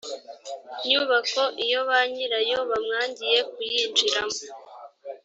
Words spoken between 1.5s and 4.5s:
iyo ba nyirayo bamwangiye kuyinjiramo